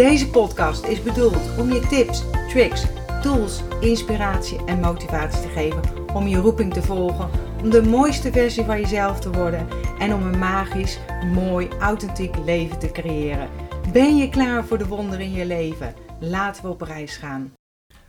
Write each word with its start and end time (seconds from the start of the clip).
Deze 0.00 0.30
podcast 0.30 0.84
is 0.84 1.02
bedoeld 1.02 1.58
om 1.58 1.72
je 1.72 1.86
tips, 1.86 2.22
tricks, 2.48 2.84
tools, 3.22 3.60
inspiratie 3.80 4.64
en 4.64 4.80
motivatie 4.80 5.40
te 5.40 5.48
geven 5.48 5.82
om 6.14 6.26
je 6.26 6.36
roeping 6.36 6.72
te 6.72 6.82
volgen, 6.82 7.30
om 7.62 7.70
de 7.70 7.82
mooiste 7.82 8.32
versie 8.32 8.64
van 8.64 8.80
jezelf 8.80 9.20
te 9.20 9.30
worden 9.30 9.68
en 9.98 10.14
om 10.14 10.22
een 10.22 10.38
magisch, 10.38 10.98
mooi, 11.32 11.68
authentiek 11.80 12.36
leven 12.44 12.78
te 12.78 12.90
creëren. 12.90 13.48
Ben 13.92 14.16
je 14.16 14.28
klaar 14.28 14.64
voor 14.64 14.78
de 14.78 14.86
wonderen 14.86 15.24
in 15.24 15.32
je 15.32 15.46
leven? 15.46 15.94
Laten 16.20 16.62
we 16.62 16.68
op 16.68 16.80
reis 16.80 17.16
gaan. 17.16 17.52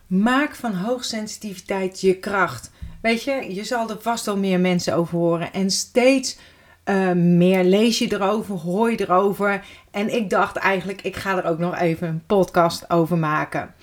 Maak 0.08 0.55
van 0.55 0.73
hoogsensitiviteit 0.73 2.02
je 2.02 2.19
kracht. 2.19 2.71
Weet 3.02 3.23
je, 3.23 3.53
je 3.53 3.63
zal 3.63 3.89
er 3.89 4.02
vast 4.02 4.25
wel 4.25 4.38
meer 4.38 4.59
mensen 4.59 4.95
over 4.95 5.17
horen 5.17 5.53
en 5.53 5.71
steeds 5.71 6.38
uh, 6.85 7.12
meer 7.12 7.63
lees 7.63 7.99
je 7.99 8.13
erover, 8.13 8.55
hoor 8.55 8.91
je 8.91 9.02
erover. 9.02 9.66
En 9.91 10.16
ik 10.16 10.30
dacht 10.30 10.55
eigenlijk, 10.55 11.02
ik 11.02 11.16
ga 11.16 11.38
er 11.38 11.49
ook 11.49 11.59
nog 11.59 11.77
even 11.77 12.08
een 12.08 12.23
podcast 12.26 12.89
over 12.89 13.17
maken. 13.17 13.73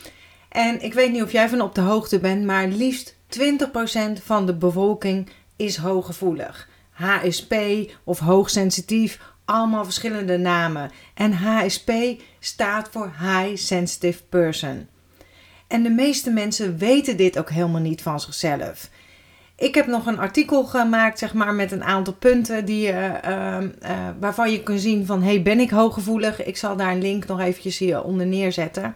En 0.49 0.83
ik 0.83 0.95
weet 0.95 1.13
niet 1.13 1.23
of 1.23 1.33
jij 1.33 1.49
van 1.49 1.61
op 1.61 1.75
de 1.75 1.81
hoogte 1.81 2.19
bent, 2.19 2.45
maar 2.45 2.67
liefst 2.67 3.17
20% 3.39 4.23
van 4.25 4.47
de 4.47 4.55
bevolking 4.55 5.29
is 5.57 5.77
hooggevoelig. 5.77 6.69
HSP 6.91 7.55
of 8.05 8.19
hoogsensitief, 8.19 9.21
allemaal 9.45 9.85
verschillende 9.85 10.37
namen. 10.37 10.91
En 11.15 11.33
HSP 11.33 11.93
staat 12.39 12.89
voor 12.91 13.13
High 13.21 13.57
Sensitive 13.57 14.23
Person. 14.29 14.89
En 15.67 15.83
de 15.83 15.91
meeste 15.91 16.31
mensen 16.31 16.79
weten 16.79 17.17
dit 17.17 17.39
ook 17.39 17.51
helemaal 17.51 17.81
niet 17.81 18.03
van 18.03 18.21
zichzelf. 18.21 18.89
Ik 19.59 19.75
heb 19.75 19.87
nog 19.87 20.07
een 20.07 20.19
artikel 20.19 20.65
gemaakt, 20.65 21.19
zeg 21.19 21.35
maar, 21.35 21.55
met 21.55 21.73
een 21.73 21.85
aantal 21.85 22.15
punten 22.15 22.65
die, 22.65 22.93
uh, 22.93 23.15
uh, 23.33 23.59
waarvan 24.21 24.51
je 24.51 24.63
kunt 24.63 24.81
zien 24.81 25.07
van, 25.07 25.23
hey, 25.23 25.43
ben 25.43 25.61
ik 25.61 25.71
hooggevoelig? 25.71 26.45
Ik 26.45 26.57
zal 26.57 26.77
daar 26.77 26.93
een 26.93 27.03
link 27.03 27.27
nog 27.27 27.41
eventjes 27.41 27.79
hieronder 27.79 28.27
neerzetten. 28.27 28.95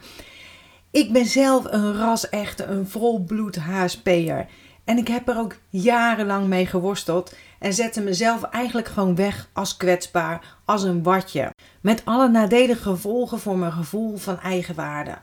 Ik 0.91 1.13
ben 1.13 1.27
zelf 1.27 1.65
een 1.71 1.97
ras-echte, 1.97 2.65
een 2.65 2.89
volbloed 2.89 3.57
HSP'er. 3.57 4.47
En 4.85 4.99
ik 4.99 5.09
heb 5.09 5.29
er 5.29 5.39
ook 5.39 5.57
jarenlang 5.69 6.47
mee 6.47 6.67
geworsteld 6.67 7.35
en 7.59 7.75
zette 7.75 8.01
mezelf 8.01 8.43
eigenlijk 8.43 8.89
gewoon 8.89 9.15
weg 9.15 9.49
als 9.53 9.77
kwetsbaar, 9.77 10.57
als 10.65 10.83
een 10.83 11.03
watje. 11.03 11.55
Met 11.81 12.03
alle 12.05 12.29
nadelige 12.29 12.83
gevolgen 12.83 13.39
voor 13.39 13.59
mijn 13.59 13.73
gevoel 13.73 14.17
van 14.17 14.41
eigenwaarde. 14.41 15.15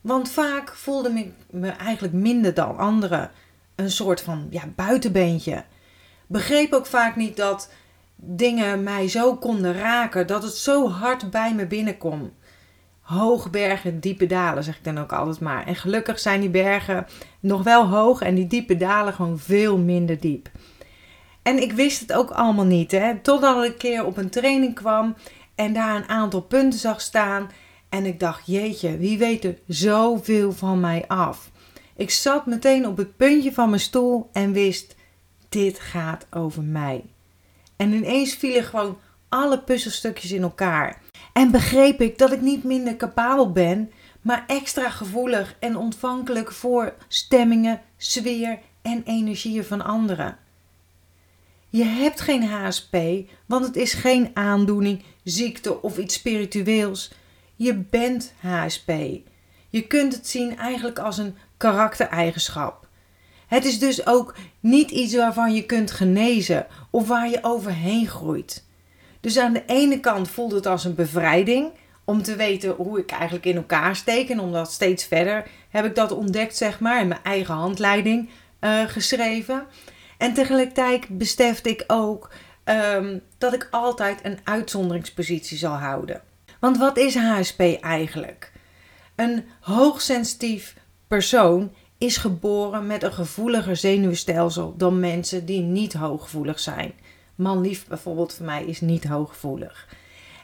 Want 0.00 0.30
vaak 0.30 0.74
voelde 0.74 1.10
ik 1.10 1.32
me 1.50 1.68
eigenlijk 1.68 2.14
minder 2.14 2.54
dan 2.54 2.78
anderen 2.78 3.30
een 3.82 3.90
soort 3.90 4.20
van 4.20 4.46
ja, 4.50 4.62
buitenbeentje. 4.76 5.64
Begreep 6.26 6.72
ook 6.72 6.86
vaak 6.86 7.16
niet 7.16 7.36
dat 7.36 7.72
dingen 8.16 8.82
mij 8.82 9.08
zo 9.08 9.36
konden 9.36 9.72
raken, 9.74 10.26
dat 10.26 10.42
het 10.42 10.54
zo 10.54 10.88
hard 10.88 11.30
bij 11.30 11.54
me 11.54 11.66
binnenkom. 11.66 12.32
Hoge 13.00 13.50
bergen, 13.50 14.00
diepe 14.00 14.26
dalen, 14.26 14.64
zeg 14.64 14.76
ik 14.76 14.84
dan 14.84 14.98
ook 14.98 15.12
altijd 15.12 15.40
maar. 15.40 15.66
En 15.66 15.74
gelukkig 15.74 16.18
zijn 16.18 16.40
die 16.40 16.50
bergen 16.50 17.06
nog 17.40 17.62
wel 17.62 17.86
hoog 17.86 18.20
en 18.20 18.34
die 18.34 18.46
diepe 18.46 18.76
dalen 18.76 19.12
gewoon 19.12 19.38
veel 19.38 19.78
minder 19.78 20.20
diep. 20.20 20.50
En 21.42 21.62
ik 21.62 21.72
wist 21.72 22.00
het 22.00 22.12
ook 22.12 22.30
allemaal 22.30 22.64
niet, 22.64 22.90
hè? 22.90 23.18
totdat 23.18 23.64
ik 23.64 23.70
een 23.70 23.76
keer 23.76 24.04
op 24.04 24.16
een 24.16 24.30
training 24.30 24.74
kwam 24.74 25.14
en 25.54 25.72
daar 25.72 25.96
een 25.96 26.08
aantal 26.08 26.40
punten 26.40 26.78
zag 26.78 27.00
staan. 27.00 27.50
En 27.88 28.06
ik 28.06 28.20
dacht, 28.20 28.46
jeetje, 28.46 28.96
wie 28.96 29.18
weet 29.18 29.44
er 29.44 29.58
zoveel 29.66 30.52
van 30.52 30.80
mij 30.80 31.04
af? 31.06 31.49
Ik 32.00 32.10
zat 32.10 32.46
meteen 32.46 32.86
op 32.86 32.96
het 32.96 33.16
puntje 33.16 33.52
van 33.52 33.68
mijn 33.68 33.80
stoel 33.80 34.28
en 34.32 34.52
wist: 34.52 34.94
dit 35.48 35.80
gaat 35.80 36.26
over 36.30 36.62
mij. 36.62 37.04
En 37.76 37.92
ineens 37.92 38.34
vielen 38.34 38.64
gewoon 38.64 38.98
alle 39.28 39.58
puzzelstukjes 39.58 40.32
in 40.32 40.42
elkaar. 40.42 41.02
En 41.32 41.50
begreep 41.50 42.00
ik 42.00 42.18
dat 42.18 42.32
ik 42.32 42.40
niet 42.40 42.64
minder 42.64 42.96
capabel 42.96 43.52
ben, 43.52 43.90
maar 44.20 44.44
extra 44.46 44.90
gevoelig 44.90 45.56
en 45.58 45.76
ontvankelijk 45.76 46.52
voor 46.52 46.94
stemmingen, 47.08 47.80
sfeer 47.96 48.58
en 48.82 49.02
energieën 49.04 49.64
van 49.64 49.84
anderen. 49.84 50.36
Je 51.68 51.84
hebt 51.84 52.20
geen 52.20 52.44
HSP, 52.44 52.96
want 53.46 53.66
het 53.66 53.76
is 53.76 53.92
geen 53.92 54.30
aandoening, 54.34 55.02
ziekte 55.24 55.82
of 55.82 55.98
iets 55.98 56.14
spiritueels. 56.14 57.12
Je 57.56 57.74
bent 57.74 58.32
HSP. 58.38 58.90
Je 59.68 59.86
kunt 59.86 60.14
het 60.14 60.28
zien 60.28 60.56
eigenlijk 60.56 60.98
als 60.98 61.18
een 61.18 61.36
karaktereigenschap. 61.60 62.86
Het 63.46 63.64
is 63.64 63.78
dus 63.78 64.06
ook 64.06 64.34
niet 64.60 64.90
iets 64.90 65.14
waarvan 65.14 65.54
je 65.54 65.66
kunt 65.66 65.90
genezen 65.90 66.66
of 66.90 67.08
waar 67.08 67.28
je 67.28 67.38
overheen 67.42 68.06
groeit. 68.06 68.64
Dus 69.20 69.38
aan 69.38 69.52
de 69.52 69.64
ene 69.66 70.00
kant 70.00 70.28
voelt 70.30 70.52
het 70.52 70.66
als 70.66 70.84
een 70.84 70.94
bevrijding 70.94 71.70
om 72.04 72.22
te 72.22 72.36
weten 72.36 72.70
hoe 72.70 72.98
ik 72.98 73.10
eigenlijk 73.10 73.44
in 73.44 73.56
elkaar 73.56 73.96
steek 73.96 74.28
en 74.28 74.40
omdat 74.40 74.72
steeds 74.72 75.04
verder 75.04 75.46
heb 75.68 75.84
ik 75.84 75.94
dat 75.94 76.12
ontdekt, 76.12 76.56
zeg 76.56 76.80
maar, 76.80 77.00
in 77.00 77.08
mijn 77.08 77.22
eigen 77.22 77.54
handleiding 77.54 78.28
uh, 78.60 78.80
geschreven. 78.86 79.66
En 80.18 80.34
tegelijkertijd 80.34 81.18
besefte 81.18 81.68
ik 81.68 81.84
ook 81.86 82.30
um, 82.64 83.22
dat 83.38 83.52
ik 83.52 83.68
altijd 83.70 84.18
een 84.22 84.38
uitzonderingspositie 84.44 85.58
zal 85.58 85.74
houden. 85.74 86.22
Want 86.60 86.76
wat 86.78 86.96
is 86.98 87.14
HSP 87.14 87.60
eigenlijk? 87.80 88.52
Een 89.16 89.44
hoogsensitief 89.60 90.74
persoon 91.10 91.72
is 91.98 92.16
geboren 92.16 92.86
met 92.86 93.02
een 93.02 93.12
gevoeliger 93.12 93.76
zenuwstelsel 93.76 94.74
dan 94.76 95.00
mensen 95.00 95.46
die 95.46 95.60
niet 95.60 95.92
hooggevoelig 95.92 96.60
zijn. 96.60 96.92
Manlief 97.34 97.86
bijvoorbeeld 97.86 98.34
voor 98.34 98.46
mij 98.46 98.64
is 98.64 98.80
niet 98.80 99.04
hooggevoelig. 99.04 99.88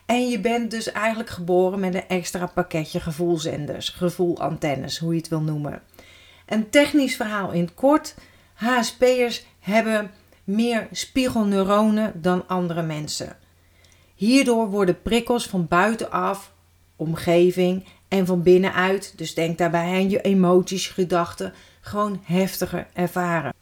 En 0.06 0.28
je 0.28 0.40
bent 0.40 0.70
dus 0.70 0.92
eigenlijk 0.92 1.28
geboren 1.28 1.80
met 1.80 1.94
een 1.94 2.08
extra 2.08 2.46
pakketje 2.46 3.00
gevoelzenders, 3.00 3.88
gevoelantennes, 3.88 4.98
hoe 4.98 5.12
je 5.12 5.18
het 5.18 5.28
wil 5.28 5.40
noemen. 5.40 5.82
Een 6.46 6.70
technisch 6.70 7.16
verhaal 7.16 7.52
in 7.52 7.64
het 7.64 7.74
kort. 7.74 8.14
HSP'ers 8.54 9.46
hebben 9.58 10.10
meer 10.44 10.88
spiegelneuronen 10.92 12.22
dan 12.22 12.48
andere 12.48 12.82
mensen. 12.82 13.36
Hierdoor 14.14 14.70
worden 14.70 15.02
prikkels 15.02 15.46
van 15.46 15.66
buitenaf, 15.68 16.52
omgeving 16.96 17.84
en 18.16 18.26
van 18.26 18.42
binnenuit, 18.42 19.12
dus 19.16 19.34
denk 19.34 19.58
daarbij 19.58 19.94
aan 19.94 20.10
je 20.10 20.20
emoties, 20.20 20.86
gedachten, 20.86 21.54
gewoon 21.80 22.20
heftiger 22.24 22.86
ervaren. 22.92 23.54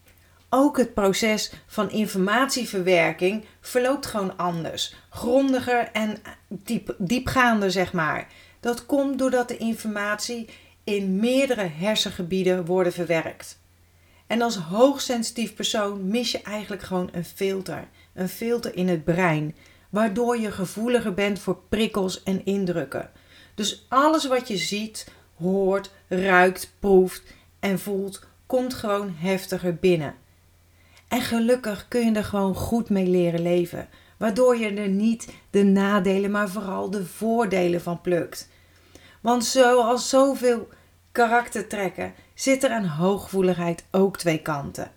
Ook 0.49 0.79
het 0.79 0.95
proces 0.95 1.53
van 1.67 1.91
informatieverwerking 1.91 3.45
verloopt 3.61 4.07
gewoon 4.07 4.37
anders, 4.37 4.95
grondiger 5.11 5.89
en 5.93 6.17
diep, 6.49 6.95
diepgaander, 6.99 7.71
zeg 7.71 7.93
maar. 7.93 8.29
Dat 8.61 8.87
komt 8.87 9.19
doordat 9.19 9.49
de 9.49 9.57
informatie 9.57 10.49
in 10.85 11.17
meerdere 11.17 11.71
hersengebieden 11.77 12.65
worden 12.65 12.93
verwerkt. 12.93 13.59
En 14.27 14.43
als 14.43 14.57
hoogsensitief 14.57 15.55
persoon 15.55 16.09
mis 16.09 16.31
je 16.31 16.43
eigenlijk 16.43 16.83
gewoon 16.83 17.09
een 17.13 17.25
filter, 17.25 17.89
een 18.15 18.29
filter 18.29 18.77
in 18.77 18.89
het 18.89 19.05
brein, 19.05 19.55
waardoor 19.91 20.39
je 20.39 20.53
gevoeliger 20.53 21.15
bent 21.15 21.39
voor 21.39 21.59
prikkels 21.69 22.23
en 22.23 22.45
indrukken. 22.45 23.11
Dus 23.55 23.87
alles 23.89 24.27
wat 24.27 24.49
je 24.49 24.57
ziet, 24.57 25.09
hoort, 25.37 25.91
ruikt, 26.09 26.73
proeft 26.79 27.23
en 27.61 27.79
voelt, 27.79 28.27
komt 28.47 28.75
gewoon 28.75 29.15
heftiger 29.17 29.75
binnen. 29.75 30.15
En 31.09 31.21
gelukkig 31.21 31.89
kun 31.89 32.05
je 32.05 32.13
er 32.13 32.25
gewoon 32.25 32.55
goed 32.55 32.91
mee 32.91 33.07
leren 33.07 33.43
leven, 33.43 33.89
waardoor 34.17 34.57
je 34.57 34.71
er 34.71 34.89
niet 34.89 35.29
de 35.51 35.63
nadelen, 35.63 36.31
maar 36.31 36.49
vooral 36.49 36.91
de 36.91 37.07
voordelen 37.07 37.81
van 37.81 38.01
plukt. 38.01 38.49
Want 39.21 39.45
zoals 39.45 40.09
zoveel 40.09 40.69
karaktertrekken 41.13 42.15
zit 42.35 42.65
er 42.65 42.71
aan 42.71 42.87
hooggevoeligheid 42.87 43.85
ook 43.91 44.19
twee 44.19 44.43
kanten. 44.43 44.91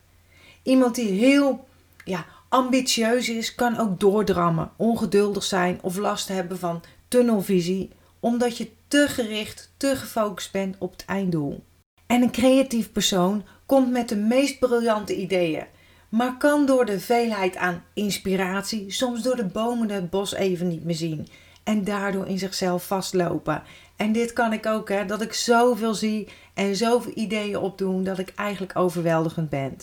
Iemand 0.64 0.96
die 0.96 1.12
heel 1.12 1.68
ja, 2.04 2.26
ambitieus 2.50 3.30
is, 3.30 3.56
kan 3.56 3.78
ook 3.78 4.00
doordrammen, 4.00 4.72
ongeduldig 4.76 5.44
zijn 5.44 5.80
of 5.82 5.98
last 5.98 6.28
hebben 6.28 6.60
van 6.60 6.84
tunnelvisie 7.08 7.92
omdat 8.20 8.58
je 8.58 8.72
te 8.88 9.06
gericht, 9.08 9.74
te 9.78 9.96
gefocust 9.96 10.52
bent 10.52 10.76
op 10.80 10.92
het 10.92 11.06
einddoel. 11.06 11.64
En 12.08 12.22
een 12.22 12.32
creatief 12.32 12.92
persoon 12.92 13.46
komt 13.66 13.92
met 13.92 14.10
de 14.10 14.16
meest 14.16 14.60
briljante 14.60 15.16
ideeën, 15.16 15.66
maar 16.10 16.38
kan 16.38 16.66
door 16.66 16.86
de 16.86 17.00
veelheid 17.00 17.56
aan 17.56 17.84
inspiratie 17.94 18.92
soms 18.92 19.22
door 19.22 19.36
de 19.36 19.46
bomen 19.46 19.90
het 19.90 20.10
bos 20.10 20.34
even 20.34 20.68
niet 20.68 20.84
meer 20.84 20.96
zien 20.96 21.28
en 21.64 21.84
daardoor 21.84 22.28
in 22.28 22.40
zichzelf 22.40 22.86
vastlopen. 22.86 23.64
En 23.96 24.12
dit 24.12 24.34
kan 24.34 24.54
ik 24.54 24.66
ook, 24.66 24.90
hè, 24.90 25.06
dat 25.06 25.22
ik 25.22 25.34
zoveel 25.34 25.94
zie 25.94 26.28
en 26.54 26.76
zoveel 26.76 27.12
ideeën 27.16 27.58
opdoen 27.58 28.04
dat 28.04 28.20
ik 28.20 28.34
eigenlijk 28.36 28.78
overweldigend 28.78 29.50
ben. 29.50 29.78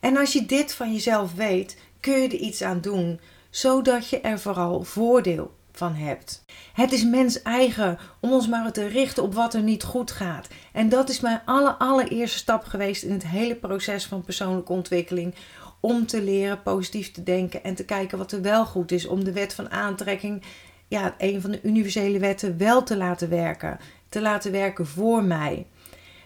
En 0.00 0.16
als 0.16 0.32
je 0.32 0.46
dit 0.46 0.74
van 0.74 0.92
jezelf 0.92 1.34
weet, 1.34 1.76
kun 2.00 2.20
je 2.20 2.28
er 2.28 2.34
iets 2.34 2.62
aan 2.62 2.80
doen, 2.80 3.20
zodat 3.50 4.08
je 4.08 4.20
er 4.20 4.40
vooral 4.40 4.82
voordeel 4.82 5.54
van 5.76 5.94
hebt. 5.94 6.44
Het 6.72 6.92
is 6.92 7.04
mens 7.04 7.42
eigen 7.42 7.98
om 8.20 8.32
ons 8.32 8.48
maar 8.48 8.72
te 8.72 8.86
richten 8.86 9.22
op 9.22 9.34
wat 9.34 9.54
er 9.54 9.62
niet 9.62 9.82
goed 9.82 10.10
gaat. 10.10 10.48
En 10.72 10.88
dat 10.88 11.08
is 11.08 11.20
mijn 11.20 11.40
aller, 11.44 11.72
allereerste 11.72 12.38
stap 12.38 12.64
geweest 12.64 13.02
in 13.02 13.12
het 13.12 13.26
hele 13.26 13.54
proces 13.54 14.06
van 14.06 14.22
persoonlijke 14.22 14.72
ontwikkeling. 14.72 15.34
Om 15.80 16.06
te 16.06 16.22
leren 16.22 16.62
positief 16.62 17.10
te 17.10 17.22
denken 17.22 17.64
en 17.64 17.74
te 17.74 17.84
kijken 17.84 18.18
wat 18.18 18.32
er 18.32 18.42
wel 18.42 18.66
goed 18.66 18.92
is. 18.92 19.06
Om 19.06 19.24
de 19.24 19.32
wet 19.32 19.54
van 19.54 19.70
aantrekking, 19.70 20.42
ja, 20.88 21.14
een 21.18 21.40
van 21.40 21.50
de 21.50 21.60
universele 21.62 22.18
wetten, 22.18 22.58
wel 22.58 22.82
te 22.82 22.96
laten 22.96 23.28
werken. 23.28 23.78
Te 24.08 24.20
laten 24.20 24.52
werken 24.52 24.86
voor 24.86 25.24
mij. 25.24 25.66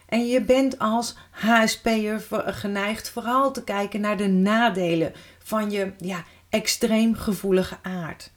En 0.08 0.26
je 0.26 0.40
bent 0.40 0.78
als 0.78 1.16
HSP'er 1.30 2.24
geneigd 2.46 3.10
vooral 3.10 3.52
te 3.52 3.64
kijken 3.64 4.00
naar 4.00 4.16
de 4.16 4.28
nadelen 4.28 5.12
van 5.38 5.70
je 5.70 5.92
ja, 5.98 6.24
extreem 6.48 7.14
gevoelige 7.14 7.76
aard. 7.82 8.30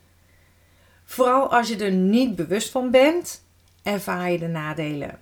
Vooral 1.12 1.52
als 1.52 1.68
je 1.68 1.76
er 1.76 1.92
niet 1.92 2.36
bewust 2.36 2.70
van 2.70 2.90
bent, 2.90 3.42
ervaar 3.82 4.30
je 4.30 4.38
de 4.38 4.46
nadelen. 4.46 5.18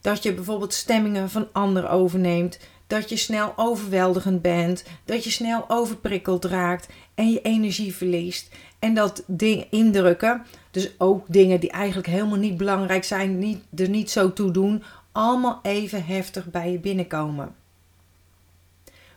Dat 0.00 0.22
je 0.22 0.34
bijvoorbeeld 0.34 0.72
stemmingen 0.72 1.30
van 1.30 1.48
anderen 1.52 1.90
overneemt, 1.90 2.58
dat 2.86 3.08
je 3.08 3.16
snel 3.16 3.52
overweldigend 3.56 4.42
bent, 4.42 4.84
dat 5.04 5.24
je 5.24 5.30
snel 5.30 5.64
overprikkeld 5.68 6.44
raakt 6.44 6.88
en 7.14 7.30
je 7.30 7.40
energie 7.40 7.94
verliest. 7.94 8.54
En 8.78 8.94
dat 8.94 9.22
indrukken, 9.70 10.42
dus 10.70 10.90
ook 10.98 11.24
dingen 11.28 11.60
die 11.60 11.70
eigenlijk 11.70 12.08
helemaal 12.08 12.38
niet 12.38 12.56
belangrijk 12.56 13.04
zijn, 13.04 13.38
niet, 13.38 13.64
er 13.76 13.88
niet 13.88 14.10
zo 14.10 14.32
toe 14.32 14.50
doen, 14.50 14.82
allemaal 15.12 15.60
even 15.62 16.06
heftig 16.06 16.50
bij 16.50 16.72
je 16.72 16.78
binnenkomen. 16.78 17.54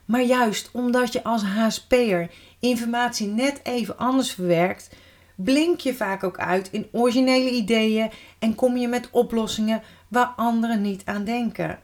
Maar 0.04 0.22
juist 0.22 0.70
omdat 0.72 1.12
je 1.12 1.24
als 1.24 1.42
HSP'er 1.42 2.30
informatie 2.58 3.26
net 3.26 3.60
even 3.62 3.98
anders 3.98 4.32
verwerkt, 4.32 4.90
blink 5.36 5.80
je 5.80 5.94
vaak 5.94 6.24
ook 6.24 6.38
uit 6.38 6.68
in 6.70 6.88
originele 6.92 7.50
ideeën 7.50 8.10
en 8.38 8.54
kom 8.54 8.76
je 8.76 8.88
met 8.88 9.10
oplossingen 9.10 9.82
waar 10.08 10.32
anderen 10.36 10.80
niet 10.80 11.02
aan 11.04 11.24
denken. 11.24 11.78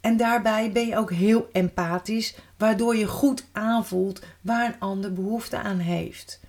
En 0.00 0.16
daarbij 0.16 0.72
ben 0.72 0.86
je 0.86 0.96
ook 0.96 1.12
heel 1.12 1.48
empathisch, 1.52 2.34
waardoor 2.56 2.96
je 2.96 3.06
goed 3.06 3.44
aanvoelt 3.52 4.22
waar 4.40 4.66
een 4.66 4.80
ander 4.80 5.12
behoefte 5.12 5.56
aan 5.56 5.78
heeft. 5.78 6.40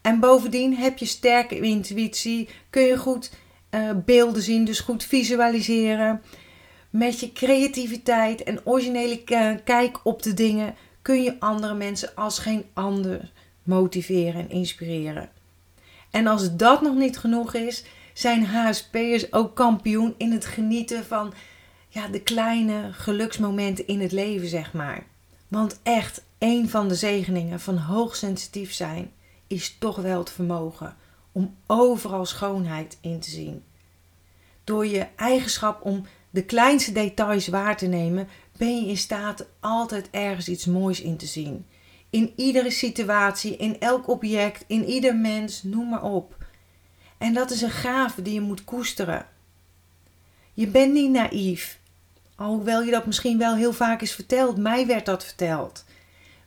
En 0.00 0.20
bovendien 0.20 0.76
heb 0.76 0.98
je 0.98 1.06
sterke 1.06 1.60
intuïtie, 1.60 2.48
kun 2.70 2.82
je 2.82 2.96
goed 2.96 3.32
uh, 3.70 3.90
beelden 4.04 4.42
zien, 4.42 4.64
dus 4.64 4.80
goed 4.80 5.04
visualiseren. 5.04 6.22
Met 6.90 7.20
je 7.20 7.32
creativiteit 7.32 8.42
en 8.42 8.60
originele 8.64 9.22
kijk 9.64 10.00
op 10.02 10.22
de 10.22 10.34
dingen 10.34 10.74
kun 11.02 11.22
je 11.22 11.40
andere 11.40 11.74
mensen 11.74 12.14
als 12.14 12.38
geen 12.38 12.64
ander 12.72 13.32
motiveren 13.64 14.40
en 14.40 14.50
inspireren. 14.50 15.30
En 16.10 16.26
als 16.26 16.56
dat 16.56 16.82
nog 16.82 16.94
niet 16.94 17.18
genoeg 17.18 17.54
is, 17.54 17.84
zijn 18.12 18.46
HSP'ers 18.46 19.32
ook 19.32 19.54
kampioen 19.54 20.14
in 20.16 20.32
het 20.32 20.44
genieten 20.44 21.04
van 21.04 21.32
ja, 21.88 22.08
de 22.08 22.20
kleine 22.20 22.92
geluksmomenten 22.92 23.86
in 23.86 24.00
het 24.00 24.12
leven, 24.12 24.48
zeg 24.48 24.72
maar. 24.72 25.06
Want 25.48 25.80
echt, 25.82 26.22
een 26.38 26.68
van 26.68 26.88
de 26.88 26.94
zegeningen 26.94 27.60
van 27.60 27.76
hoogsensitief 27.76 28.72
zijn 28.72 29.10
is 29.46 29.76
toch 29.78 29.96
wel 29.96 30.18
het 30.18 30.30
vermogen 30.30 30.96
om 31.32 31.54
overal 31.66 32.26
schoonheid 32.26 32.98
in 33.00 33.20
te 33.20 33.30
zien. 33.30 33.62
Door 34.64 34.86
je 34.86 35.06
eigenschap 35.16 35.84
om 35.84 36.06
de 36.30 36.44
kleinste 36.44 36.92
details 36.92 37.48
waar 37.48 37.76
te 37.76 37.86
nemen, 37.86 38.28
ben 38.56 38.80
je 38.80 38.88
in 38.88 38.96
staat 38.96 39.46
altijd 39.60 40.08
ergens 40.10 40.48
iets 40.48 40.66
moois 40.66 41.00
in 41.00 41.16
te 41.16 41.26
zien. 41.26 41.66
In 42.14 42.32
iedere 42.36 42.70
situatie, 42.70 43.56
in 43.56 43.80
elk 43.80 44.08
object, 44.08 44.64
in 44.66 44.84
ieder 44.84 45.16
mens, 45.16 45.62
noem 45.62 45.88
maar 45.88 46.02
op. 46.02 46.36
En 47.18 47.34
dat 47.34 47.50
is 47.50 47.60
een 47.60 47.70
gave 47.70 48.22
die 48.22 48.34
je 48.34 48.40
moet 48.40 48.64
koesteren. 48.64 49.26
Je 50.52 50.66
bent 50.66 50.92
niet 50.92 51.10
naïef. 51.10 51.78
Alhoewel 52.36 52.82
je 52.82 52.90
dat 52.90 53.06
misschien 53.06 53.38
wel 53.38 53.54
heel 53.54 53.72
vaak 53.72 54.02
is 54.02 54.14
verteld, 54.14 54.56
mij 54.56 54.86
werd 54.86 55.06
dat 55.06 55.24
verteld. 55.24 55.84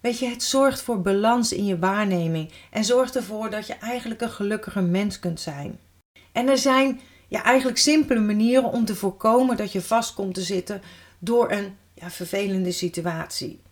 Weet 0.01 0.19
je, 0.19 0.27
het 0.27 0.43
zorgt 0.43 0.81
voor 0.81 1.01
balans 1.01 1.53
in 1.53 1.65
je 1.65 1.79
waarneming 1.79 2.51
en 2.71 2.85
zorgt 2.85 3.15
ervoor 3.15 3.49
dat 3.49 3.67
je 3.67 3.73
eigenlijk 3.73 4.21
een 4.21 4.29
gelukkiger 4.29 4.83
mens 4.83 5.19
kunt 5.19 5.39
zijn. 5.39 5.79
En 6.31 6.47
er 6.47 6.57
zijn 6.57 6.99
ja, 7.27 7.43
eigenlijk 7.43 7.77
simpele 7.77 8.19
manieren 8.19 8.71
om 8.71 8.85
te 8.85 8.95
voorkomen 8.95 9.57
dat 9.57 9.71
je 9.71 9.81
vast 9.81 10.13
komt 10.13 10.33
te 10.33 10.41
zitten 10.41 10.81
door 11.19 11.51
een 11.51 11.75
ja, 11.93 12.09
vervelende 12.09 12.71
situatie. 12.71 13.65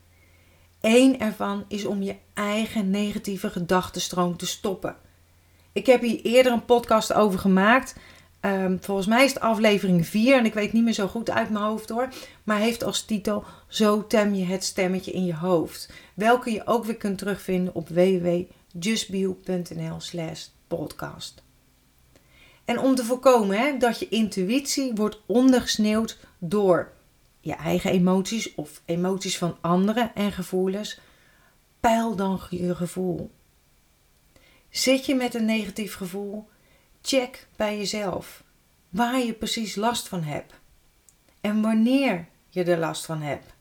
Eén 0.88 1.20
ervan 1.20 1.64
is 1.68 1.84
om 1.84 2.02
je 2.02 2.16
eigen 2.34 2.90
negatieve 2.90 3.50
gedachtenstroom 3.50 4.36
te 4.36 4.46
stoppen. 4.46 4.96
Ik 5.72 5.86
heb 5.86 6.00
hier 6.00 6.20
eerder 6.22 6.52
een 6.52 6.64
podcast 6.64 7.12
over 7.12 7.38
gemaakt. 7.38 7.94
Um, 8.40 8.78
volgens 8.80 9.06
mij 9.06 9.24
is 9.24 9.32
het 9.32 9.42
aflevering 9.42 10.06
4 10.06 10.36
en 10.36 10.44
ik 10.44 10.54
weet 10.54 10.72
niet 10.72 10.84
meer 10.84 10.92
zo 10.92 11.06
goed 11.06 11.30
uit 11.30 11.50
mijn 11.50 11.64
hoofd 11.64 11.88
hoor. 11.88 12.08
Maar 12.44 12.58
heeft 12.58 12.84
als 12.84 13.02
titel 13.02 13.44
Zo 13.68 14.06
tem 14.06 14.34
je 14.34 14.44
het 14.44 14.64
stemmetje 14.64 15.12
in 15.12 15.24
je 15.24 15.34
hoofd. 15.34 15.92
Welke 16.14 16.52
je 16.52 16.66
ook 16.66 16.84
weer 16.84 16.96
kunt 16.96 17.18
terugvinden 17.18 17.74
op 17.74 17.88
www.justbio.nl 17.88 20.00
slash 20.00 20.46
podcast. 20.68 21.42
En 22.64 22.78
om 22.78 22.94
te 22.94 23.04
voorkomen 23.04 23.58
hè, 23.58 23.78
dat 23.78 23.98
je 23.98 24.08
intuïtie 24.08 24.92
wordt 24.94 25.20
ondergesneeuwd 25.26 26.18
door 26.38 26.94
je 27.46 27.54
eigen 27.54 27.90
emoties 27.90 28.54
of 28.54 28.82
emoties 28.84 29.38
van 29.38 29.56
anderen 29.60 30.14
en 30.14 30.32
gevoelens, 30.32 31.00
peil 31.80 32.16
dan 32.16 32.40
je 32.50 32.74
gevoel. 32.74 33.30
Zit 34.70 35.06
je 35.06 35.14
met 35.14 35.34
een 35.34 35.44
negatief 35.44 35.94
gevoel? 35.94 36.48
Check 37.02 37.46
bij 37.56 37.78
jezelf 37.78 38.44
waar 38.88 39.18
je 39.18 39.32
precies 39.32 39.74
last 39.74 40.08
van 40.08 40.22
hebt 40.22 40.52
en 41.40 41.60
wanneer 41.62 42.28
je 42.48 42.64
er 42.64 42.78
last 42.78 43.04
van 43.04 43.20
hebt. 43.20 43.54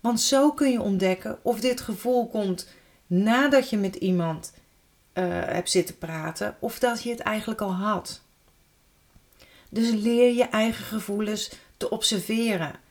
Want 0.00 0.20
zo 0.20 0.52
kun 0.52 0.70
je 0.70 0.80
ontdekken 0.80 1.38
of 1.42 1.60
dit 1.60 1.80
gevoel 1.80 2.28
komt 2.28 2.68
nadat 3.06 3.70
je 3.70 3.76
met 3.76 3.94
iemand 3.94 4.52
uh, 5.14 5.24
hebt 5.28 5.70
zitten 5.70 5.98
praten 5.98 6.56
of 6.58 6.78
dat 6.78 7.02
je 7.02 7.10
het 7.10 7.20
eigenlijk 7.20 7.60
al 7.60 7.74
had. 7.74 8.22
Dus 9.68 9.90
leer 9.90 10.34
je 10.34 10.44
eigen 10.44 10.84
gevoelens 10.84 11.52
te 11.76 11.90
observeren. 11.90 12.82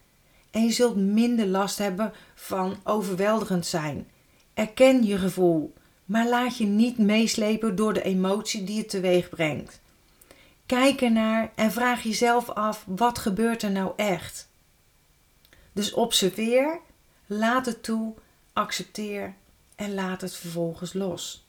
En 0.54 0.64
je 0.64 0.72
zult 0.72 0.96
minder 0.96 1.46
last 1.46 1.78
hebben 1.78 2.14
van 2.36 2.78
overweldigend 2.84 3.66
zijn. 3.66 4.08
Erken 4.54 5.06
je 5.06 5.18
gevoel, 5.18 5.74
maar 6.06 6.28
laat 6.28 6.58
je 6.58 6.66
niet 6.66 6.98
meeslepen 6.98 7.76
door 7.76 7.94
de 7.94 8.04
emotie 8.04 8.64
die 8.64 8.78
het 8.78 8.90
teweeg 8.90 9.30
brengt. 9.30 9.82
Kijk 10.66 11.02
ernaar 11.02 11.52
en 11.56 11.72
vraag 11.72 12.04
jezelf 12.04 12.50
af: 12.50 12.84
wat 12.88 13.18
gebeurt 13.18 13.62
er 13.62 13.72
nou 13.72 13.92
echt? 13.96 14.50
Dus 15.72 15.94
observeer, 15.94 16.80
laat 17.26 17.66
het 17.66 17.84
toe, 17.84 18.14
accepteer 18.54 19.34
en 19.76 19.94
laat 19.94 20.22
het 20.22 20.36
vervolgens 20.36 20.94
los. 20.94 21.48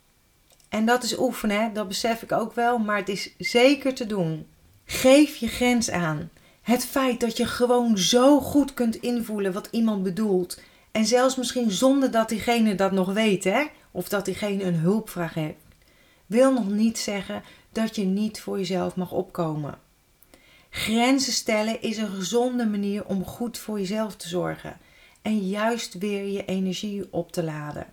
En 0.68 0.86
dat 0.86 1.02
is 1.02 1.18
oefenen, 1.18 1.72
dat 1.72 1.88
besef 1.88 2.22
ik 2.22 2.32
ook 2.32 2.54
wel, 2.54 2.78
maar 2.78 2.96
het 2.96 3.08
is 3.08 3.34
zeker 3.38 3.94
te 3.94 4.06
doen. 4.06 4.46
Geef 4.84 5.36
je 5.36 5.48
grens 5.48 5.90
aan. 5.90 6.30
Het 6.64 6.84
feit 6.84 7.20
dat 7.20 7.36
je 7.36 7.46
gewoon 7.46 7.98
zo 7.98 8.40
goed 8.40 8.74
kunt 8.74 8.96
invoelen 8.96 9.52
wat 9.52 9.68
iemand 9.70 10.02
bedoelt. 10.02 10.60
En 10.90 11.06
zelfs 11.06 11.36
misschien 11.36 11.70
zonder 11.70 12.10
dat 12.10 12.28
diegene 12.28 12.74
dat 12.74 12.92
nog 12.92 13.12
weet, 13.12 13.44
hè? 13.44 13.64
of 13.90 14.08
dat 14.08 14.24
diegene 14.24 14.64
een 14.64 14.74
hulpvraag 14.74 15.34
heeft, 15.34 15.58
wil 16.26 16.52
nog 16.52 16.68
niet 16.68 16.98
zeggen 16.98 17.42
dat 17.72 17.96
je 17.96 18.04
niet 18.04 18.40
voor 18.40 18.58
jezelf 18.58 18.96
mag 18.96 19.12
opkomen. 19.12 19.78
Grenzen 20.70 21.32
stellen 21.32 21.82
is 21.82 21.96
een 21.96 22.08
gezonde 22.08 22.66
manier 22.66 23.04
om 23.06 23.24
goed 23.24 23.58
voor 23.58 23.78
jezelf 23.78 24.16
te 24.16 24.28
zorgen 24.28 24.76
en 25.22 25.38
juist 25.38 25.98
weer 25.98 26.26
je 26.26 26.44
energie 26.44 27.06
op 27.10 27.32
te 27.32 27.42
laden. 27.42 27.86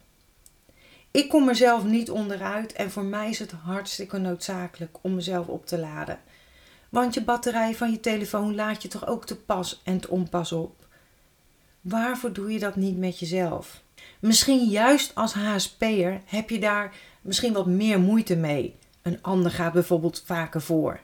Ik 1.11 1.29
kom 1.29 1.49
er 1.49 1.55
zelf 1.55 1.83
niet 1.83 2.09
onderuit 2.09 2.73
en 2.73 2.91
voor 2.91 3.03
mij 3.03 3.29
is 3.29 3.39
het 3.39 3.51
hartstikke 3.51 4.17
noodzakelijk 4.17 4.97
om 5.01 5.15
mezelf 5.15 5.47
op 5.47 5.65
te 5.65 5.79
laden. 5.79 6.19
Want 6.91 7.13
je 7.13 7.23
batterij 7.23 7.75
van 7.75 7.91
je 7.91 7.99
telefoon 7.99 8.55
laat 8.55 8.81
je 8.81 8.87
toch 8.87 9.07
ook 9.07 9.25
te 9.25 9.35
pas 9.35 9.81
en 9.83 9.99
te 9.99 10.09
onpas 10.09 10.51
op. 10.51 10.87
Waarvoor 11.81 12.33
doe 12.33 12.51
je 12.51 12.59
dat 12.59 12.75
niet 12.75 12.97
met 12.97 13.19
jezelf? 13.19 13.81
Misschien 14.19 14.65
juist 14.65 15.15
als 15.15 15.33
HSP'er 15.33 16.21
heb 16.25 16.49
je 16.49 16.59
daar 16.59 16.93
misschien 17.21 17.53
wat 17.53 17.65
meer 17.65 17.99
moeite 17.99 18.35
mee. 18.35 18.75
Een 19.01 19.21
ander 19.21 19.51
gaat 19.51 19.73
bijvoorbeeld 19.73 20.23
vaker 20.25 20.61
voor. 20.61 20.99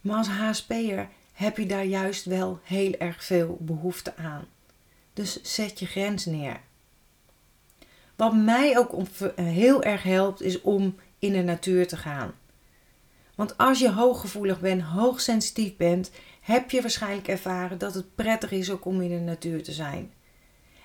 Maar 0.00 0.16
als 0.16 0.28
HSP'er 0.28 1.08
heb 1.32 1.56
je 1.56 1.66
daar 1.66 1.84
juist 1.84 2.24
wel 2.24 2.60
heel 2.62 2.94
erg 2.98 3.24
veel 3.24 3.56
behoefte 3.60 4.16
aan. 4.16 4.44
Dus 5.12 5.42
zet 5.42 5.78
je 5.78 5.86
grens 5.86 6.24
neer. 6.24 6.60
Wat 8.16 8.34
mij 8.34 8.78
ook 8.78 9.06
heel 9.34 9.82
erg 9.82 10.02
helpt, 10.02 10.42
is 10.42 10.60
om 10.60 10.96
in 11.18 11.32
de 11.32 11.42
natuur 11.42 11.88
te 11.88 11.96
gaan. 11.96 12.34
Want 13.40 13.56
als 13.56 13.78
je 13.78 13.90
hooggevoelig 13.90 14.60
bent, 14.60 14.82
hoogsensitief 14.82 15.76
bent, 15.76 16.10
heb 16.40 16.70
je 16.70 16.80
waarschijnlijk 16.80 17.28
ervaren 17.28 17.78
dat 17.78 17.94
het 17.94 18.14
prettig 18.14 18.50
is 18.50 18.70
ook 18.70 18.84
om 18.84 19.00
in 19.00 19.08
de 19.08 19.18
natuur 19.18 19.62
te 19.62 19.72
zijn. 19.72 20.12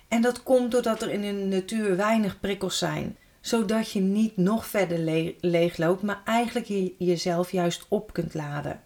En 0.07 0.21
dat 0.21 0.43
komt 0.43 0.71
doordat 0.71 1.01
er 1.01 1.09
in 1.09 1.21
de 1.21 1.31
natuur 1.31 1.95
weinig 1.95 2.39
prikkels 2.39 2.77
zijn, 2.77 3.17
zodat 3.41 3.91
je 3.91 3.99
niet 3.99 4.37
nog 4.37 4.65
verder 4.65 4.97
le 4.97 5.35
leegloopt, 5.39 6.01
maar 6.01 6.21
eigenlijk 6.25 6.65
je 6.65 6.93
jezelf 6.97 7.51
juist 7.51 7.85
op 7.87 8.13
kunt 8.13 8.33
laden. 8.33 8.81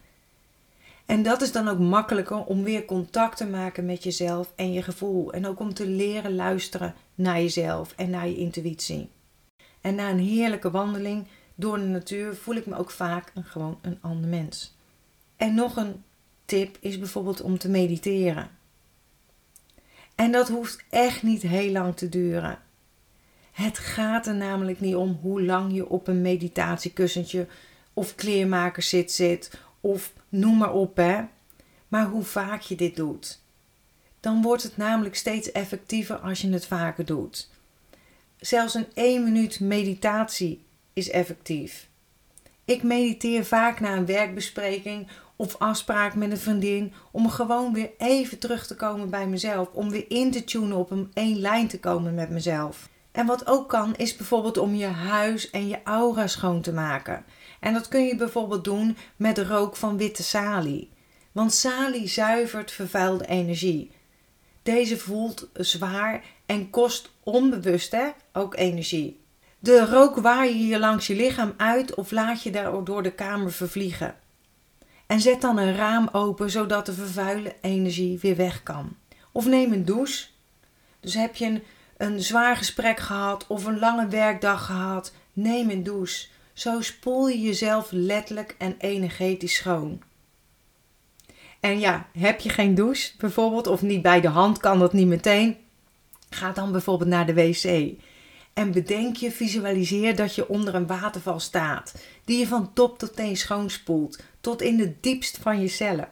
En 1.06 1.24
dat 1.24 1.42
is 1.42 1.52
dan 1.52 1.68
ook 1.68 1.80
makkelijker 1.80 2.44
om 2.44 2.64
weer 2.64 2.86
contact 2.86 3.38
te 3.38 3.48
maken 3.48 3.86
met 3.86 4.04
jezelf 4.04 4.52
en 4.56 4.74
je 4.74 4.82
gevoel. 4.82 5.34
En 5.34 5.48
ook 5.48 5.60
om 5.60 5.74
te 5.74 5.88
leren 5.88 6.36
luisteren 6.36 6.96
naar 7.16 7.42
jezelf 7.42 7.94
en 7.96 8.10
naar 8.10 8.28
je 8.28 8.38
intuïtie. 8.38 9.10
En 9.82 9.96
na 9.96 10.10
een 10.10 10.20
heerlijke 10.20 10.72
wandeling 10.72 11.26
door 11.60 11.78
de 11.78 11.86
natuur 11.86 12.36
voel 12.36 12.56
ik 12.56 12.66
me 12.66 12.78
ook 12.78 12.92
vaak 12.92 13.32
een, 13.34 13.44
gewoon 13.44 13.80
een 13.82 13.98
ander 14.02 14.30
mens. 14.30 14.76
En 15.38 15.54
nog 15.54 15.76
een 15.76 16.04
tip 16.46 16.78
is 16.80 17.00
bijvoorbeeld 17.00 17.42
om 17.42 17.58
te 17.58 17.70
mediteren. 17.70 18.50
En 20.16 20.32
dat 20.32 20.50
hoeft 20.50 20.84
echt 20.90 21.24
niet 21.24 21.42
heel 21.42 21.72
lang 21.72 21.96
te 21.96 22.10
duren. 22.10 22.60
Het 23.52 23.78
gaat 23.78 24.28
er 24.28 24.36
namelijk 24.36 24.80
niet 24.80 24.96
om 24.96 25.20
hoe 25.22 25.44
lang 25.44 25.74
je 25.74 25.90
op 25.90 26.08
een 26.08 26.22
meditatiekussentje 26.22 27.48
of 27.94 28.16
kleermaker 28.16 28.84
zit 28.84 29.12
zit 29.12 29.60
of 29.82 30.14
noem 30.30 30.58
maar 30.58 30.74
op 30.74 30.96
hè. 30.96 31.22
Maar 31.88 32.06
hoe 32.06 32.24
vaak 32.24 32.62
je 32.62 32.76
dit 32.76 32.96
doet. 32.96 33.42
Dan 34.20 34.42
wordt 34.42 34.64
het 34.64 34.78
namelijk 34.78 35.16
steeds 35.16 35.52
effectiever 35.52 36.18
als 36.18 36.42
je 36.42 36.50
het 36.50 36.66
vaker 36.66 37.06
doet. 37.06 37.50
Zelfs 38.38 38.74
een 38.74 38.88
1 38.94 39.24
minuut 39.24 39.60
meditatie 39.60 40.68
is 40.94 41.10
effectief. 41.10 41.90
Ik 42.66 42.84
mediteer 42.84 43.46
vaak 43.46 43.80
na 43.80 43.96
een 43.96 44.06
werkbespreking 44.06 45.08
of 45.36 45.56
afspraak 45.58 46.16
met 46.16 46.32
een 46.32 46.38
vriendin 46.38 46.94
om 47.12 47.30
gewoon 47.30 47.74
weer 47.74 47.92
even 47.98 48.40
terug 48.40 48.68
te 48.68 48.76
komen 48.76 49.10
bij 49.10 49.28
mezelf, 49.28 49.70
om 49.74 49.90
weer 49.90 50.06
in 50.08 50.32
te 50.32 50.44
tunen 50.44 50.78
op 50.78 50.92
een 50.92 51.12
één 51.14 51.40
lijn 51.40 51.68
te 51.68 51.80
komen 51.80 52.14
met 52.14 52.30
mezelf. 52.30 52.90
En 53.12 53.26
wat 53.26 53.48
ook 53.48 53.70
kan, 53.70 53.96
is 53.96 54.16
bijvoorbeeld 54.16 54.58
om 54.58 54.76
je 54.76 54.86
huis 54.86 55.50
en 55.50 55.68
je 55.68 55.80
aura 55.84 56.28
schoon 56.28 56.62
te 56.62 56.74
maken. 56.74 57.26
En 57.60 57.74
dat 57.74 57.88
kun 57.88 58.06
je 58.06 58.16
bijvoorbeeld 58.16 58.64
doen 58.64 58.98
met 59.16 59.38
rook 59.38 59.76
van 59.76 59.98
witte 59.98 60.24
salie. 60.24 60.90
Want 61.32 61.54
salie 61.54 62.08
zuivert 62.08 62.72
vervuilde 62.72 63.28
energie. 63.28 63.92
Deze 64.64 64.98
voelt 64.98 65.50
zwaar 65.54 66.24
en 66.46 66.70
kost 66.70 67.12
onbewust 67.24 67.92
hè, 67.92 68.08
ook 68.34 68.56
energie. 68.56 69.20
De 69.60 69.86
rook 69.86 70.16
waai 70.16 70.68
je 70.68 70.80
langs 70.80 71.08
je 71.08 71.16
lichaam 71.16 71.54
uit 71.58 71.96
of 71.96 72.12
laat 72.12 72.44
je 72.44 72.52
daar 72.52 72.84
door 72.84 73.04
de 73.04 73.12
kamer 73.12 73.52
vervliegen. 73.52 74.16
En 75.06 75.20
zet 75.20 75.42
dan 75.42 75.58
een 75.58 75.76
raam 75.76 76.10
open 76.12 76.50
zodat 76.50 76.86
de 76.86 76.94
vervuilde 76.94 77.56
energie 77.62 78.20
weer 78.20 78.36
weg 78.36 78.64
kan. 78.64 78.96
Of 79.32 79.46
neem 79.46 79.74
een 79.74 79.86
douche. 79.86 80.28
Dus 81.00 81.14
heb 81.14 81.36
je 81.36 81.46
een, 81.46 81.64
een 81.98 82.22
zwaar 82.22 82.56
gesprek 82.58 83.00
gehad 83.00 83.48
of 83.48 83.66
een 83.66 83.80
lange 83.80 84.08
werkdag 84.08 84.66
gehad, 84.66 85.14
neem 85.34 85.70
een 85.70 85.84
douche. 85.84 86.28
Zo 86.54 86.82
spoel 86.82 87.28
je 87.28 87.42
jezelf 87.42 87.88
letterlijk 87.92 88.56
en 88.58 88.76
energetisch 88.78 89.56
schoon. 89.56 90.02
En 91.60 91.80
ja, 91.80 92.08
heb 92.18 92.40
je 92.40 92.50
geen 92.50 92.76
douche 92.76 93.12
bijvoorbeeld, 93.18 93.68
of 93.68 93.82
niet 93.82 94.02
bij 94.02 94.22
de 94.22 94.28
hand, 94.28 94.58
kan 94.58 94.80
dat 94.80 94.94
niet 94.94 95.08
meteen. 95.08 95.58
Ga 96.30 96.52
dan 96.52 96.72
bijvoorbeeld 96.72 97.10
naar 97.10 97.26
de 97.26 97.34
wc. 97.34 97.98
En 98.54 98.72
bedenk 98.72 99.16
je, 99.16 99.32
visualiseer 99.32 100.16
dat 100.16 100.36
je 100.36 100.50
onder 100.50 100.76
een 100.76 100.88
waterval 100.88 101.40
staat, 101.40 101.94
die 102.26 102.40
je 102.40 102.48
van 102.48 102.74
top 102.74 103.00
tot 103.00 103.16
teen 103.16 103.38
schoonspoelt, 103.38 104.20
tot 104.42 104.62
in 104.62 104.78
de 104.78 104.94
diepst 105.00 105.38
van 105.38 105.62
je 105.62 105.68
cellen. 105.68 106.10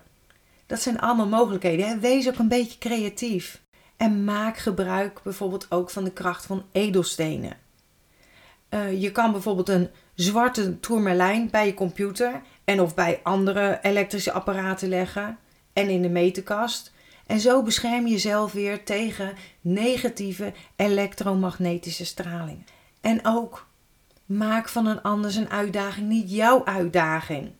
Dat 0.65 0.81
zijn 0.81 0.99
allemaal 0.99 1.27
mogelijkheden. 1.27 1.87
Hè? 1.87 1.99
Wees 1.99 2.27
ook 2.27 2.37
een 2.37 2.47
beetje 2.47 2.77
creatief. 2.77 3.61
En 3.97 4.23
maak 4.23 4.57
gebruik 4.57 5.21
bijvoorbeeld 5.23 5.71
ook 5.71 5.89
van 5.89 6.03
de 6.03 6.11
kracht 6.11 6.45
van 6.45 6.65
edelstenen. 6.71 7.57
Uh, 8.69 9.01
je 9.01 9.11
kan 9.11 9.31
bijvoorbeeld 9.31 9.69
een 9.69 9.89
zwarte 10.13 10.79
tourmalijn 10.79 11.49
bij 11.49 11.65
je 11.65 11.73
computer 11.73 12.41
en 12.63 12.81
of 12.81 12.95
bij 12.95 13.19
andere 13.23 13.79
elektrische 13.81 14.31
apparaten 14.31 14.89
leggen 14.89 15.37
en 15.73 15.89
in 15.89 16.01
de 16.01 16.09
meterkast. 16.09 16.91
En 17.27 17.39
zo 17.39 17.63
bescherm 17.63 18.05
je 18.05 18.11
jezelf 18.11 18.51
weer 18.51 18.83
tegen 18.83 19.33
negatieve 19.61 20.53
elektromagnetische 20.75 22.05
straling. 22.05 22.63
En 23.01 23.19
ook 23.25 23.67
maak 24.25 24.69
van 24.69 24.85
een 24.85 25.01
ander 25.01 25.31
zijn 25.31 25.49
uitdaging 25.49 26.07
niet 26.07 26.31
jouw 26.31 26.65
uitdaging. 26.65 27.51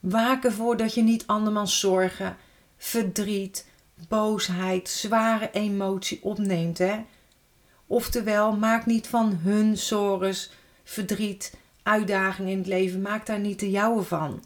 Waak 0.00 0.44
ervoor 0.44 0.76
dat 0.76 0.94
je 0.94 1.02
niet 1.02 1.26
andermans 1.26 1.80
zorgen, 1.80 2.36
verdriet, 2.76 3.66
boosheid, 4.08 4.88
zware 4.88 5.50
emotie 5.52 6.22
opneemt. 6.22 6.78
Hè? 6.78 7.04
Oftewel, 7.86 8.56
maak 8.56 8.86
niet 8.86 9.06
van 9.06 9.38
hun 9.42 9.76
zorgen, 9.76 10.50
verdriet, 10.84 11.54
uitdaging 11.82 12.48
in 12.48 12.58
het 12.58 12.66
leven, 12.66 13.02
maak 13.02 13.26
daar 13.26 13.38
niet 13.38 13.60
de 13.60 13.70
jouwe 13.70 14.02
van. 14.02 14.44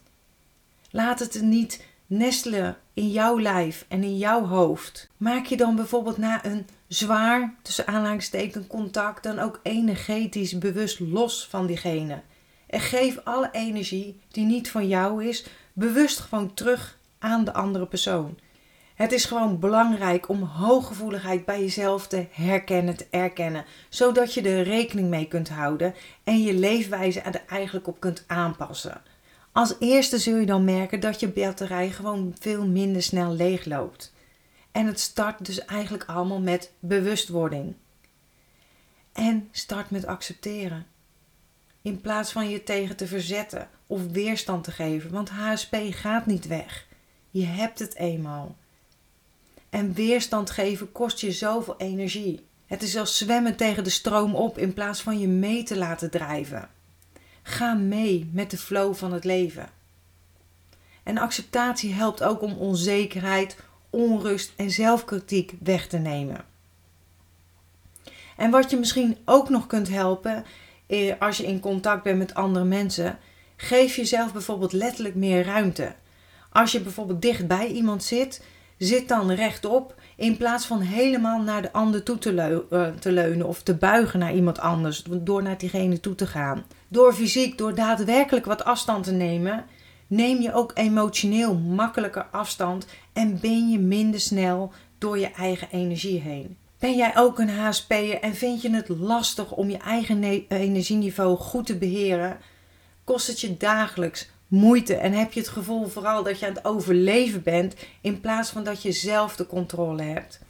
Laat 0.91 1.19
het 1.19 1.43
niet 1.43 1.85
nestelen 2.13 2.77
in 2.95 3.11
jouw 3.11 3.41
lijf 3.41 3.85
en 3.89 4.03
in 4.03 4.19
jouw 4.19 4.47
hoofd. 4.47 5.09
Maak 5.17 5.47
je 5.47 5.57
dan 5.57 5.77
bijvoorbeeld 5.77 6.17
na 6.17 6.45
een 6.45 6.67
zwaar, 6.89 7.55
tussen 7.63 7.87
aanhalingstekens, 7.87 8.67
contact 8.67 9.23
dan 9.23 9.39
ook 9.39 9.61
energetisch 9.63 10.59
bewust 10.59 11.01
los 11.01 11.47
van 11.51 11.67
diegene. 11.67 12.21
En 12.67 12.81
geef 12.81 13.19
alle 13.25 13.49
energie 13.53 14.21
die 14.29 14.45
niet 14.45 14.71
van 14.71 14.89
jou 14.89 15.25
is, 15.25 15.47
bewust 15.73 16.19
gewoon 16.19 16.55
terug 16.55 16.99
aan 17.19 17.45
de 17.45 17.53
andere 17.53 17.87
persoon. 17.87 18.39
Het 18.95 19.13
is 19.13 19.25
gewoon 19.25 19.59
belangrijk 19.59 20.29
om 20.29 20.43
hooggevoeligheid 20.43 21.45
bij 21.45 21.61
jezelf 21.61 22.07
te 22.07 22.27
herkennen, 22.31 22.97
te 22.97 23.07
erkennen, 23.11 23.65
zodat 23.89 24.35
je 24.35 24.43
er 24.43 24.63
rekening 24.63 25.09
mee 25.09 25.29
kunt 25.29 25.49
houden 25.49 25.95
en 26.25 26.43
je 26.43 26.55
leefwijze 26.55 27.21
er 27.21 27.43
eigenlijk 27.49 27.87
op 27.87 28.01
kunt 28.01 28.25
aanpassen. 28.27 29.03
Als 29.53 29.75
eerste 29.79 30.19
zul 30.19 30.37
je 30.37 30.47
dan 30.47 30.65
merken 30.65 31.01
dat 31.01 31.21
je 31.21 31.29
batterij 31.29 31.91
gewoon 31.91 32.35
veel 32.39 32.67
minder 32.67 33.03
snel 33.03 33.33
leegloopt. 33.33 34.13
En 34.71 34.87
het 34.87 35.01
start 35.01 35.45
dus 35.45 35.65
eigenlijk 35.65 36.05
allemaal 36.05 36.41
met 36.41 36.73
bewustwording. 36.79 37.75
En 39.13 39.49
start 39.51 39.91
met 39.91 40.07
accepteren. 40.07 40.87
In 41.83 42.01
plaats 42.01 42.33
van 42.33 42.49
je 42.49 42.63
tegen 42.63 42.97
te 42.97 43.07
verzetten 43.07 43.69
of 43.87 44.07
weerstand 44.07 44.65
te 44.65 44.71
geven, 44.71 45.11
want 45.11 45.31
HSP 45.31 45.77
gaat 45.91 46.27
niet 46.27 46.47
weg. 46.47 46.87
Je 47.31 47.45
hebt 47.45 47.79
het 47.79 47.95
eenmaal. 47.95 48.57
En 49.71 49.93
weerstand 49.93 50.51
geven 50.51 50.93
kost 50.93 51.21
je 51.21 51.33
zoveel 51.33 51.75
energie. 51.79 52.47
Het 52.67 52.83
is 52.83 52.97
als 52.97 53.19
zwemmen 53.19 53.57
tegen 53.57 53.85
de 53.85 53.91
stroom 53.91 54.35
op 54.35 54.59
in 54.59 54.73
plaats 54.73 55.03
van 55.03 55.19
je 55.19 55.29
mee 55.29 55.63
te 55.63 55.77
laten 55.77 56.11
drijven. 56.11 56.69
Ga 57.43 57.75
mee 57.75 58.31
met 58.33 58.51
de 58.51 58.59
flow 58.59 58.95
van 58.95 59.13
het 59.13 59.25
leven. 59.25 59.69
En 61.03 61.19
acceptatie 61.19 61.93
helpt 61.93 62.23
ook 62.23 62.43
om 62.43 62.53
onzekerheid, 62.53 63.57
onrust 63.91 64.53
en 64.57 64.71
zelfkritiek 64.71 65.55
weg 65.61 65.87
te 65.87 65.99
nemen. 65.99 66.45
En 68.37 68.51
wat 68.51 68.71
je 68.71 68.77
misschien 68.77 69.17
ook 69.25 69.49
nog 69.49 69.67
kunt 69.67 69.89
helpen 69.89 70.45
eh, 70.87 71.13
als 71.19 71.37
je 71.37 71.47
in 71.47 71.61
contact 71.61 72.03
bent 72.03 72.19
met 72.19 72.35
andere 72.35 72.65
mensen, 72.65 73.19
geef 73.57 73.97
jezelf 73.97 74.33
bijvoorbeeld 74.33 74.73
letterlijk 74.73 75.15
meer 75.15 75.45
ruimte. 75.45 75.95
Als 76.51 76.73
je 76.73 76.81
bijvoorbeeld 76.81 77.23
dicht 77.23 77.47
bij 77.47 77.67
iemand 77.67 78.05
zit, 78.05 78.45
zit 78.79 79.09
dan 79.09 79.31
rechtop 79.31 79.95
in 80.17 80.37
plaats 80.37 80.67
van 80.67 80.81
helemaal 80.81 81.43
naar 81.43 81.63
de 81.63 81.73
ander 81.73 82.03
toe 82.03 82.19
te, 82.19 82.65
te, 83.01 83.13
leunen 83.13 83.47
of 83.47 83.63
te 83.63 83.75
buigen 83.75 84.19
naar 84.19 84.35
iemand 84.35 84.59
anders, 84.59 85.05
door 85.11 85.43
naar 85.43 85.59
diegene 85.59 86.01
toe 86.01 86.15
te 86.15 86.27
gaan. 86.27 86.65
Door 86.93 87.15
fysiek, 87.15 87.59
door 87.59 87.75
daadwerkelijk 87.75 88.45
wat 88.45 88.65
afstand 88.65 89.05
te 89.05 89.13
nemen, 89.13 89.65
neem 90.07 90.41
je 90.41 90.55
ook 90.55 90.71
emotioneel 90.75 91.55
makkelijker 91.55 92.27
afstand 92.31 92.87
en 93.13 93.41
ben 93.41 93.71
je 93.71 93.79
minder 93.79 94.21
snel 94.21 94.73
door 94.99 95.19
je 95.19 95.31
eigen 95.31 95.69
energie 95.71 96.21
heen. 96.21 96.57
Ben 96.79 96.97
jij 96.97 97.17
ook 97.17 97.39
een 97.39 97.51
HSP'er 97.51 98.21
en 98.21 98.35
vind 98.35 98.63
je 98.63 98.71
het 98.71 98.89
lastig 98.89 99.53
om 99.53 99.71
je 99.71 99.77
eigen 99.77 100.23
energieniveau 100.49 101.37
goed 101.37 101.67
te 101.67 101.77
beheren? 101.77 102.39
Kost 103.05 103.27
het 103.27 103.41
je 103.41 103.57
dagelijks 103.57 104.31
moeite 104.47 104.95
en 104.95 105.13
heb 105.13 105.33
je 105.33 105.41
het 105.41 105.49
gevoel 105.49 105.87
vooral 105.87 106.23
dat 106.23 106.39
je 106.39 106.47
aan 106.47 106.55
het 106.55 106.65
overleven 106.65 107.43
bent 107.43 107.75
in 108.01 108.21
plaats 108.21 108.51
van 108.51 108.65
dat 108.65 108.83
je 108.83 108.93
zelf 108.93 109.37
de 109.37 109.47
controle 109.47 110.03
hebt. 110.03 110.41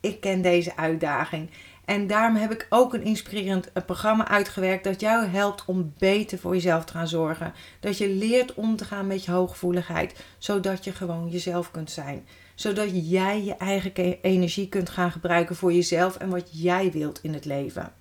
Ik 0.00 0.20
ken 0.20 0.42
deze 0.42 0.76
uitdaging 0.76 1.50
en 1.90 2.06
daarom 2.06 2.36
heb 2.36 2.52
ik 2.52 2.66
ook 2.68 2.94
een 2.94 3.02
inspirerend 3.02 3.72
programma 3.86 4.28
uitgewerkt 4.28 4.84
dat 4.84 5.00
jou 5.00 5.26
helpt 5.26 5.64
om 5.64 5.94
beter 5.98 6.38
voor 6.38 6.54
jezelf 6.54 6.84
te 6.84 6.92
gaan 6.92 7.08
zorgen. 7.08 7.52
Dat 7.80 7.98
je 7.98 8.08
leert 8.08 8.54
om 8.54 8.76
te 8.76 8.84
gaan 8.84 9.06
met 9.06 9.24
je 9.24 9.30
hooggevoeligheid, 9.30 10.24
zodat 10.38 10.84
je 10.84 10.92
gewoon 10.92 11.28
jezelf 11.28 11.70
kunt 11.70 11.90
zijn. 11.90 12.26
Zodat 12.54 13.10
jij 13.10 13.44
je 13.44 13.54
eigen 13.54 13.92
energie 14.22 14.68
kunt 14.68 14.90
gaan 14.90 15.12
gebruiken 15.12 15.56
voor 15.56 15.72
jezelf 15.72 16.16
en 16.16 16.28
wat 16.28 16.48
jij 16.62 16.90
wilt 16.90 17.22
in 17.22 17.34
het 17.34 17.44
leven. 17.44 17.92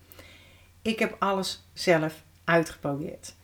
Ik 0.82 1.00
heb 1.00 1.16
alles 1.20 1.68
zelf 1.74 2.24
uitgeprobeerd. 2.44 3.36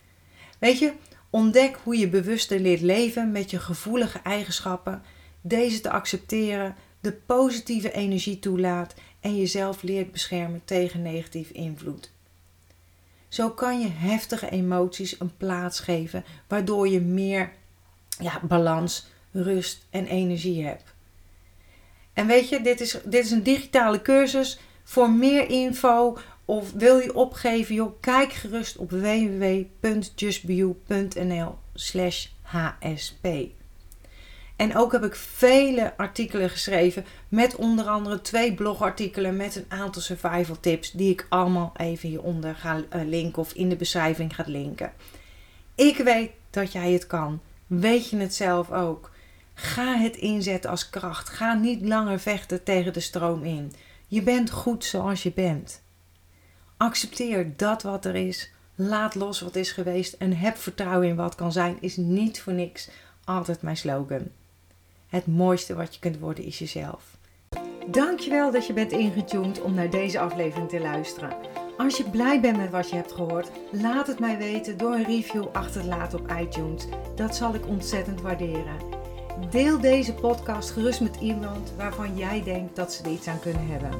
Weet 0.58 0.78
je, 0.78 0.92
ontdek 1.30 1.78
hoe 1.82 1.98
je 1.98 2.08
bewuster 2.08 2.60
leert 2.60 2.80
leven 2.80 3.32
met 3.32 3.50
je 3.50 3.58
gevoelige 3.58 4.20
eigenschappen, 4.22 5.02
deze 5.40 5.80
te 5.80 5.90
accepteren, 5.90 6.74
de 7.00 7.12
positieve 7.12 7.92
energie 7.92 8.38
toelaat 8.38 8.94
en 9.26 9.36
jezelf 9.36 9.82
leert 9.82 10.12
beschermen 10.12 10.60
tegen 10.64 11.02
negatieve 11.02 11.52
invloed. 11.52 12.10
Zo 13.28 13.50
kan 13.50 13.80
je 13.80 13.88
heftige 13.88 14.50
emoties 14.50 15.20
een 15.20 15.36
plaats 15.36 15.80
geven, 15.80 16.24
waardoor 16.48 16.88
je 16.88 17.00
meer 17.00 17.52
ja, 18.20 18.40
balans, 18.42 19.06
rust 19.32 19.86
en 19.90 20.06
energie 20.06 20.64
hebt. 20.64 20.94
En 22.12 22.26
weet 22.26 22.48
je, 22.48 22.60
dit 22.60 22.80
is, 22.80 22.98
dit 23.04 23.24
is 23.24 23.30
een 23.30 23.42
digitale 23.42 24.02
cursus. 24.02 24.58
Voor 24.84 25.10
meer 25.10 25.50
info 25.50 26.18
of 26.44 26.72
wil 26.72 26.98
je 26.98 27.14
opgeven, 27.14 27.74
joh, 27.74 28.00
kijk 28.00 28.32
gerust 28.32 28.76
op 28.76 28.90
www.justbeyou.nl 28.90 31.58
slash 31.74 32.26
hsp. 32.42 33.26
En 34.56 34.76
ook 34.76 34.92
heb 34.92 35.04
ik 35.04 35.14
vele 35.14 35.96
artikelen 35.96 36.50
geschreven 36.50 37.04
met 37.28 37.56
onder 37.56 37.86
andere 37.86 38.20
twee 38.20 38.54
blogartikelen 38.54 39.36
met 39.36 39.56
een 39.56 39.64
aantal 39.68 40.02
survival 40.02 40.60
tips 40.60 40.90
die 40.90 41.10
ik 41.10 41.26
allemaal 41.28 41.72
even 41.76 42.08
hieronder 42.08 42.54
ga 42.54 42.82
eh, 42.88 43.00
linken 43.04 43.42
of 43.42 43.52
in 43.52 43.68
de 43.68 43.76
beschrijving 43.76 44.34
ga 44.34 44.44
linken. 44.46 44.92
Ik 45.74 45.96
weet 45.96 46.30
dat 46.50 46.72
jij 46.72 46.92
het 46.92 47.06
kan. 47.06 47.40
Weet 47.66 48.10
je 48.10 48.16
het 48.16 48.34
zelf 48.34 48.72
ook? 48.72 49.10
Ga 49.54 49.96
het 49.96 50.16
inzetten 50.16 50.70
als 50.70 50.90
kracht. 50.90 51.28
Ga 51.28 51.54
niet 51.54 51.84
langer 51.84 52.20
vechten 52.20 52.62
tegen 52.62 52.92
de 52.92 53.00
stroom 53.00 53.44
in. 53.44 53.72
Je 54.06 54.22
bent 54.22 54.50
goed 54.50 54.84
zoals 54.84 55.22
je 55.22 55.32
bent. 55.32 55.82
Accepteer 56.76 57.56
dat 57.56 57.82
wat 57.82 58.04
er 58.04 58.14
is. 58.14 58.50
Laat 58.74 59.14
los 59.14 59.40
wat 59.40 59.56
is 59.56 59.72
geweest 59.72 60.12
en 60.12 60.36
heb 60.36 60.56
vertrouwen 60.56 61.08
in 61.08 61.16
wat 61.16 61.34
kan 61.34 61.52
zijn, 61.52 61.76
is 61.80 61.96
niet 61.96 62.40
voor 62.40 62.52
niks 62.52 62.88
altijd 63.24 63.62
mijn 63.62 63.76
slogan. 63.76 64.28
Het 65.08 65.26
mooiste 65.26 65.74
wat 65.74 65.94
je 65.94 66.00
kunt 66.00 66.18
worden 66.18 66.44
is 66.44 66.58
jezelf. 66.58 67.16
Dankjewel 67.86 68.50
dat 68.50 68.66
je 68.66 68.72
bent 68.72 68.92
ingetuned 68.92 69.62
om 69.62 69.74
naar 69.74 69.90
deze 69.90 70.18
aflevering 70.18 70.68
te 70.68 70.80
luisteren. 70.80 71.36
Als 71.76 71.96
je 71.96 72.10
blij 72.10 72.40
bent 72.40 72.56
met 72.56 72.70
wat 72.70 72.90
je 72.90 72.96
hebt 72.96 73.12
gehoord, 73.12 73.50
laat 73.72 74.06
het 74.06 74.18
mij 74.18 74.38
weten 74.38 74.76
door 74.76 74.92
een 74.92 75.04
review 75.04 75.44
achter 75.52 75.80
te 75.80 75.88
laten 75.88 76.18
op 76.18 76.32
iTunes. 76.40 76.86
Dat 77.14 77.36
zal 77.36 77.54
ik 77.54 77.66
ontzettend 77.66 78.20
waarderen. 78.20 78.76
Deel 79.50 79.80
deze 79.80 80.14
podcast 80.14 80.70
gerust 80.70 81.00
met 81.00 81.16
iemand 81.20 81.72
waarvan 81.76 82.16
jij 82.16 82.42
denkt 82.42 82.76
dat 82.76 82.92
ze 82.92 83.02
er 83.02 83.10
iets 83.10 83.28
aan 83.28 83.40
kunnen 83.40 83.66
hebben. 83.66 83.90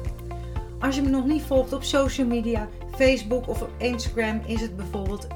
Als 0.79 0.95
je 0.95 1.01
me 1.01 1.09
nog 1.09 1.25
niet 1.25 1.41
volgt 1.41 1.73
op 1.73 1.83
social 1.83 2.27
media, 2.27 2.67
Facebook 2.95 3.47
of 3.47 3.61
op 3.61 3.71
Instagram, 3.77 4.41
is 4.45 4.61
het 4.61 4.75
bijvoorbeeld 4.75 5.27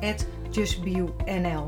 justbionl. 0.52 1.68